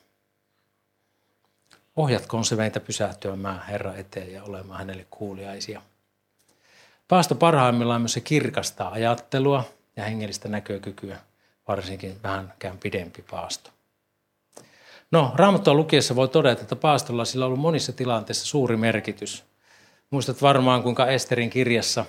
[1.97, 5.83] Ohjatkoon se meitä pysähtymään Herra eteen ja olemaan hänelle kuuliaisia.
[7.09, 9.65] Paasto parhaimmillaan myös se kirkastaa ajattelua
[9.97, 11.19] ja hengellistä näkökykyä
[11.69, 13.71] varsinkin vähänkään pidempi paasto.
[15.11, 19.45] No, Raamattua lukiessa voi todeta, että paastolla sillä on ollut monissa tilanteissa suuri merkitys.
[20.11, 22.05] Muistat varmaan, kuinka Esterin kirjassa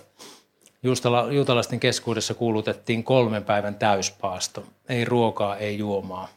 [1.32, 4.64] juutalaisten keskuudessa kuulutettiin kolmen päivän täyspaasto.
[4.90, 6.28] Ei ruokaa, ei juomaa.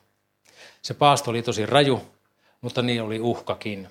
[0.83, 2.03] Se paasto oli tosi raju,
[2.61, 3.89] mutta niin oli uhkakin.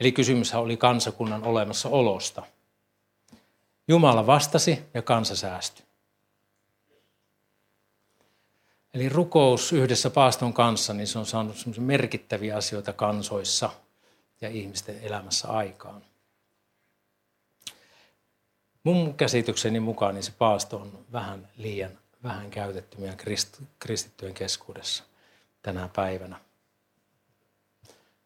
[0.00, 2.42] Eli kysymyshän oli kansakunnan olemassaolosta.
[3.88, 5.84] Jumala vastasi ja kansa säästyi.
[8.94, 13.70] Eli rukous yhdessä paaston kanssa, niin se on saanut merkittäviä asioita kansoissa
[14.40, 16.02] ja ihmisten elämässä aikaan.
[18.84, 23.16] Mun käsitykseni mukaan niin se paasto on vähän liian vähän käytetty meidän
[23.78, 25.04] kristittyjen keskuudessa
[25.62, 26.40] tänä päivänä.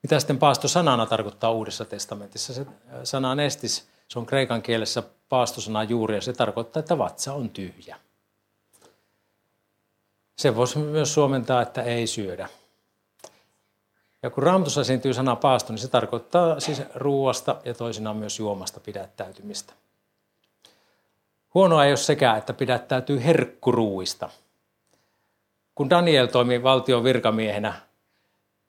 [0.02, 2.54] Mitä sitten paasto sanana tarkoittaa Uudessa testamentissa?
[2.54, 2.66] Se
[3.04, 8.00] sana nestis, se on kreikan kielessä paastosana juuri ja se tarkoittaa, että vatsa on tyhjä.
[10.36, 12.48] Se voisi myös suomentaa, että ei syödä.
[14.22, 18.80] Ja kun raamatussa esiintyy sana paasto, niin se tarkoittaa siis ruuasta ja toisinaan myös juomasta
[18.80, 19.72] pidättäytymistä.
[21.54, 24.28] Huonoa ei ole sekä, että pidättäytyy herkkuruuista.
[25.74, 27.74] Kun Daniel toimi valtion virkamiehenä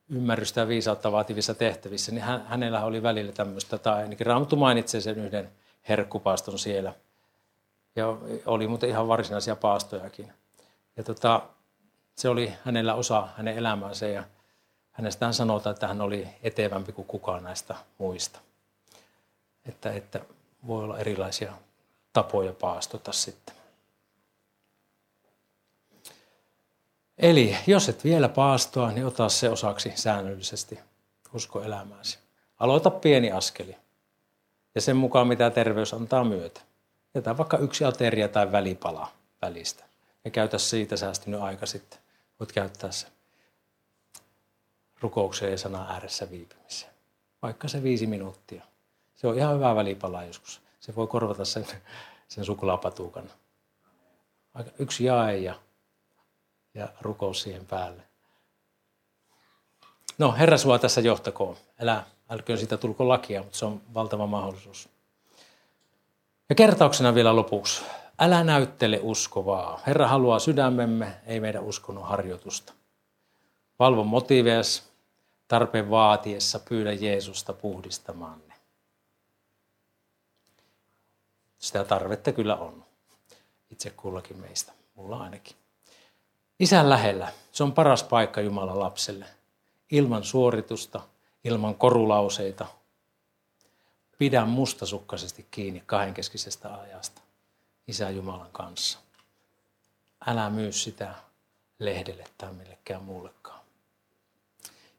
[0.09, 5.17] ymmärrystä ja viisautta vaativissa tehtävissä, niin hänellä oli välillä tämmöistä, tai ainakin Raamattu mainitsee sen
[5.17, 5.51] yhden
[5.89, 6.93] herkkupaaston siellä.
[7.95, 10.33] Ja oli muuten ihan varsinaisia paastojakin.
[10.97, 11.41] Ja tota,
[12.17, 14.23] se oli hänellä osa hänen elämäänsä ja
[14.91, 18.39] hänestä sanotaan, että hän oli etevämpi kuin kukaan näistä muista.
[19.65, 20.19] Että, että
[20.67, 21.53] voi olla erilaisia
[22.13, 23.55] tapoja paastota sitten.
[27.17, 30.79] Eli jos et vielä paastoa, niin ota se osaksi säännöllisesti
[31.33, 32.19] usko elämääsi.
[32.59, 33.77] Aloita pieni askeli
[34.75, 36.61] ja sen mukaan mitä terveys antaa myötä.
[37.13, 39.11] Jätä vaikka yksi ateria tai välipala
[39.41, 39.83] välistä
[40.25, 41.99] ja käytä siitä säästynyt aika sitten
[42.39, 43.09] voit käyttää sen
[44.99, 46.93] rukoukseen ja sanan ääressä viipymiseen.
[47.41, 48.63] Vaikka se viisi minuuttia.
[49.15, 50.61] Se on ihan hyvä välipala joskus.
[50.79, 51.67] Se voi korvata sen,
[52.27, 53.29] sen suklaapatukan.
[54.79, 55.55] Yksi jae ja,
[56.73, 58.03] ja rukous siihen päälle.
[60.17, 61.57] No, Herra sua tässä johtakoon.
[61.79, 64.89] Älä, älköön siitä tulko lakia, mutta se on valtava mahdollisuus.
[66.49, 67.83] Ja kertauksena vielä lopuksi.
[68.19, 69.79] Älä näyttele uskovaa.
[69.87, 72.73] Herra haluaa sydämemme, ei meidän uskonnon harjoitusta.
[73.79, 74.91] Valvo motiivees,
[75.47, 78.53] tarpeen vaatiessa pyydä Jeesusta puhdistamaan ne.
[81.57, 82.85] Sitä tarvetta kyllä on.
[83.69, 84.73] Itse kullakin meistä.
[84.95, 85.55] Mulla ainakin.
[86.59, 87.33] Isän lähellä.
[87.51, 89.25] Se on paras paikka Jumalan lapselle.
[89.91, 91.01] Ilman suoritusta,
[91.43, 92.65] ilman korulauseita.
[94.17, 97.26] Pidä mustasukkaisesti kiinni kahdenkeskisestä ajasta.
[97.87, 98.99] Isä Jumalan kanssa.
[100.27, 101.15] Älä myy sitä
[101.79, 103.61] lehdelle tai millekään muullekaan.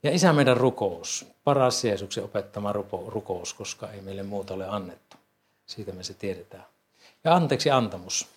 [0.03, 2.73] Ja isä meidän rukous, paras Jeesuksen opettama
[3.07, 5.17] rukous, koska ei meille muuta ole annettu.
[5.67, 6.65] Siitä me se tiedetään.
[7.25, 8.29] Ja anteeksi antamus.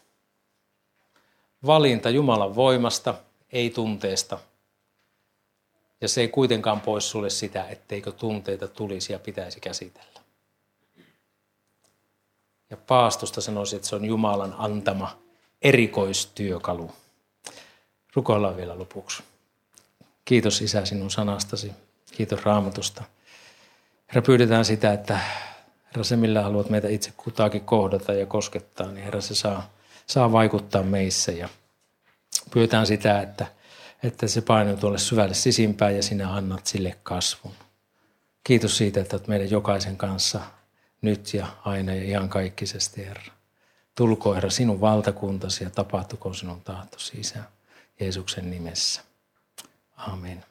[1.65, 3.15] Valinta Jumalan voimasta,
[3.51, 4.39] ei tunteesta.
[6.01, 10.20] Ja se ei kuitenkaan pois sulle sitä, etteikö tunteita tulisi ja pitäisi käsitellä.
[12.71, 15.17] Ja paastosta sanoisin, että se on Jumalan antama
[15.61, 16.91] erikoistyökalu.
[18.15, 19.23] Rukoillaan vielä lopuksi.
[20.25, 21.71] Kiitos Isä sinun sanastasi.
[22.11, 23.03] Kiitos raamatusta.
[24.07, 25.19] Herra, pyydetään sitä, että
[25.85, 29.69] Herra, se millä haluat meitä itse kutaakin kohdata ja koskettaa, niin Herra, se saa,
[30.07, 31.31] saa vaikuttaa meissä.
[31.31, 31.49] Ja
[32.51, 33.47] pyydetään sitä, että,
[34.03, 37.53] että se painuu tuolle syvälle sisimpään ja sinä annat sille kasvun.
[38.43, 40.41] Kiitos siitä, että olet meidän jokaisen kanssa
[41.01, 43.33] nyt ja aina ja ihan kaikkisesti, Herra.
[43.95, 47.43] Tulko, Herra, sinun valtakuntasi ja tapahtuko sinun tahtosi, Isä,
[47.99, 49.01] Jeesuksen nimessä.
[49.97, 50.45] Amen.